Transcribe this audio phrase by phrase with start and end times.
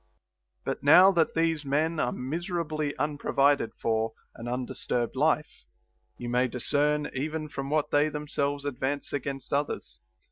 [0.61, 0.61] 6.
[0.63, 5.65] But now that these men are miserably unprovided for an undisturbed life,
[6.17, 9.99] you may discern even from what they themselves advance against others.